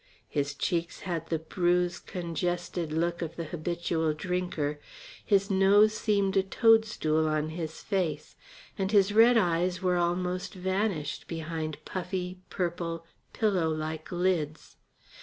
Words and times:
His 0.29 0.55
cheeks 0.55 1.01
had 1.01 1.27
the 1.27 1.37
bruised 1.37 2.07
congested 2.07 2.91
look 2.91 3.21
of 3.21 3.35
the 3.35 3.43
habitual 3.43 4.15
drinker, 4.15 4.79
his 5.23 5.51
nose 5.51 5.93
seemed 5.93 6.35
a 6.35 6.41
toadstool 6.41 7.27
on 7.27 7.49
his 7.49 7.83
face, 7.83 8.35
and 8.79 8.91
his 8.91 9.13
red 9.13 9.37
eyes 9.37 9.83
were 9.83 9.97
almost 9.97 10.55
vanished 10.55 11.27
behind 11.27 11.77
puffy, 11.85 12.39
purple, 12.49 13.05
pillow 13.31 13.69
like 13.69 14.11
lids. 14.11 14.77